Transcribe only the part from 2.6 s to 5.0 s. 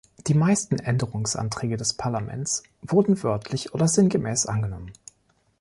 wurden wörtlich oder sinngemäß angenommen.